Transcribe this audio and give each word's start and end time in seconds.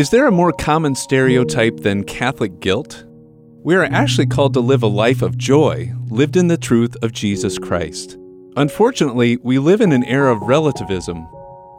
Is 0.00 0.08
there 0.08 0.26
a 0.26 0.32
more 0.32 0.50
common 0.50 0.94
stereotype 0.94 1.80
than 1.80 2.04
Catholic 2.04 2.58
guilt? 2.60 3.04
We 3.62 3.74
are 3.74 3.84
actually 3.84 4.28
called 4.28 4.54
to 4.54 4.60
live 4.60 4.82
a 4.82 4.86
life 4.86 5.20
of 5.20 5.36
joy, 5.36 5.92
lived 6.08 6.38
in 6.38 6.48
the 6.48 6.56
truth 6.56 6.96
of 7.02 7.12
Jesus 7.12 7.58
Christ. 7.58 8.16
Unfortunately, 8.56 9.36
we 9.42 9.58
live 9.58 9.82
in 9.82 9.92
an 9.92 10.04
era 10.04 10.34
of 10.34 10.40
relativism, 10.40 11.18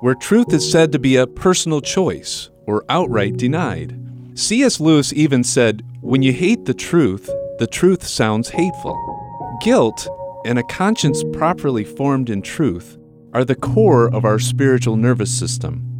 where 0.01 0.13
truth 0.13 0.53
is 0.53 0.71
said 0.71 0.91
to 0.91 0.99
be 0.99 1.15
a 1.15 1.25
personal 1.25 1.81
choice 1.81 2.51
or 2.67 2.85
outright 2.89 3.37
denied. 3.37 3.99
C.S. 4.35 4.79
Lewis 4.79 5.11
even 5.13 5.43
said, 5.43 5.81
When 6.01 6.21
you 6.21 6.31
hate 6.31 6.65
the 6.65 6.75
truth, 6.75 7.27
the 7.57 7.65
truth 7.65 8.05
sounds 8.05 8.49
hateful. 8.49 9.57
Guilt 9.63 10.07
and 10.45 10.59
a 10.59 10.63
conscience 10.63 11.23
properly 11.33 11.83
formed 11.83 12.29
in 12.29 12.43
truth 12.43 12.99
are 13.33 13.43
the 13.43 13.55
core 13.55 14.13
of 14.13 14.25
our 14.25 14.37
spiritual 14.37 14.95
nervous 14.95 15.35
system. 15.35 15.90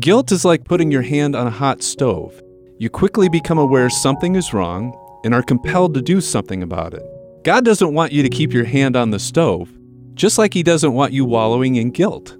Guilt 0.00 0.30
is 0.30 0.44
like 0.44 0.64
putting 0.64 0.92
your 0.92 1.02
hand 1.02 1.34
on 1.34 1.46
a 1.46 1.50
hot 1.50 1.82
stove. 1.82 2.40
You 2.78 2.88
quickly 2.88 3.28
become 3.28 3.58
aware 3.58 3.90
something 3.90 4.36
is 4.36 4.52
wrong 4.52 4.94
and 5.24 5.34
are 5.34 5.42
compelled 5.42 5.94
to 5.94 6.02
do 6.02 6.20
something 6.20 6.62
about 6.62 6.94
it. 6.94 7.02
God 7.42 7.64
doesn't 7.64 7.94
want 7.94 8.12
you 8.12 8.22
to 8.22 8.28
keep 8.28 8.52
your 8.52 8.64
hand 8.64 8.94
on 8.94 9.10
the 9.10 9.18
stove, 9.18 9.70
just 10.14 10.38
like 10.38 10.54
He 10.54 10.62
doesn't 10.62 10.92
want 10.92 11.14
you 11.14 11.24
wallowing 11.24 11.76
in 11.76 11.90
guilt. 11.90 12.36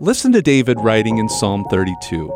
Listen 0.00 0.32
to 0.32 0.42
David 0.42 0.80
writing 0.80 1.18
in 1.18 1.28
Psalm 1.28 1.64
32 1.70 2.32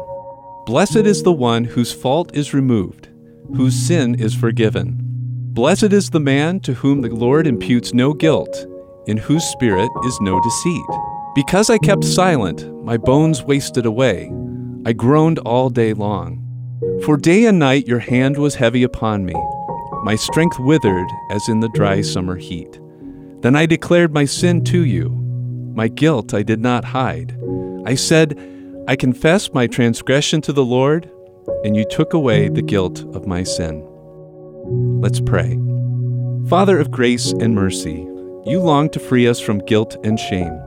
Blessed 0.67 0.97
is 0.97 1.23
the 1.23 1.33
one 1.33 1.65
whose 1.65 1.93
fault 1.93 2.31
is 2.37 2.55
removed, 2.55 3.09
whose 3.57 3.75
sin 3.75 4.15
is 4.21 4.35
forgiven. 4.35 4.99
Blessed 5.53 5.93
is 5.93 6.11
the 6.11 6.21
man 6.21 6.61
to 6.61 6.75
whom 6.75 7.01
the 7.01 7.09
Lord 7.09 7.47
imputes 7.49 7.93
no 7.93 8.13
guilt, 8.13 8.67
in 9.09 9.17
whose 9.17 9.45
spirit 9.45 9.91
is 10.05 10.19
no 10.21 10.39
deceit. 10.41 10.87
Because 11.35 11.71
I 11.71 11.79
kept 11.79 12.05
silent, 12.05 12.71
my 12.85 12.99
bones 12.99 13.43
wasted 13.43 13.87
away. 13.87 14.31
I 14.87 14.93
groaned 14.93 15.39
all 15.41 15.69
day 15.69 15.93
long. 15.93 16.47
For 17.05 17.17
day 17.17 17.45
and 17.45 17.59
night 17.59 17.87
your 17.87 17.99
hand 17.99 18.39
was 18.39 18.55
heavy 18.55 18.83
upon 18.83 19.27
me. 19.27 19.35
My 20.05 20.17
strength 20.17 20.59
withered 20.59 21.09
as 21.31 21.47
in 21.49 21.61
the 21.61 21.69
dry 21.75 22.01
summer 22.01 22.37
heat. 22.37 22.81
Then 23.43 23.55
I 23.57 23.67
declared 23.67 24.15
my 24.15 24.25
sin 24.25 24.65
to 24.65 24.85
you. 24.85 25.11
My 25.75 25.89
guilt 25.89 26.33
I 26.33 26.43
did 26.43 26.61
not 26.61 26.85
hide. 26.87 27.39
I 27.85 27.95
said, 27.95 28.39
I 28.89 28.97
confess 28.97 29.53
my 29.53 29.67
transgression 29.67 30.41
to 30.43 30.53
the 30.53 30.65
Lord, 30.65 31.11
and 31.65 31.77
you 31.77 31.85
took 31.85 32.15
away 32.15 32.49
the 32.49 32.63
guilt 32.63 33.01
of 33.15 33.27
my 33.27 33.43
sin. 33.43 33.87
Let's 35.01 35.21
pray. 35.21 35.59
Father 36.49 36.79
of 36.79 36.91
grace 36.91 37.33
and 37.33 37.55
mercy, 37.55 38.07
you 38.47 38.61
long 38.61 38.89
to 38.91 38.99
free 38.99 39.29
us 39.29 39.41
from 39.41 39.65
guilt 39.67 39.97
and 40.03 40.19
shame. 40.19 40.59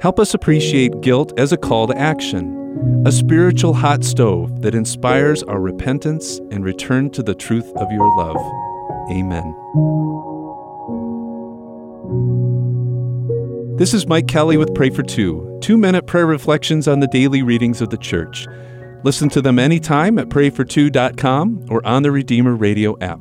Help 0.00 0.20
us 0.20 0.34
appreciate 0.34 1.00
guilt 1.00 1.32
as 1.38 1.52
a 1.52 1.56
call 1.56 1.88
to 1.88 1.98
action, 1.98 2.63
a 3.06 3.12
spiritual 3.12 3.74
hot 3.74 4.02
stove 4.04 4.62
that 4.62 4.74
inspires 4.74 5.42
our 5.44 5.60
repentance 5.60 6.38
and 6.50 6.64
return 6.64 7.10
to 7.10 7.22
the 7.22 7.34
truth 7.34 7.70
of 7.76 7.90
your 7.92 8.16
love. 8.16 8.36
Amen. 9.10 9.54
This 13.76 13.92
is 13.92 14.06
Mike 14.06 14.28
Kelly 14.28 14.56
with 14.56 14.74
Pray 14.74 14.90
for 14.90 15.02
Two, 15.02 15.58
two 15.60 15.76
minute 15.76 16.06
prayer 16.06 16.26
reflections 16.26 16.88
on 16.88 17.00
the 17.00 17.08
daily 17.08 17.42
readings 17.42 17.80
of 17.80 17.90
the 17.90 17.98
church. 17.98 18.46
Listen 19.02 19.28
to 19.30 19.42
them 19.42 19.58
anytime 19.58 20.18
at 20.18 20.28
prayfor2.com 20.28 21.66
or 21.68 21.86
on 21.86 22.02
the 22.02 22.10
Redeemer 22.10 22.54
Radio 22.54 22.96
app. 23.00 23.20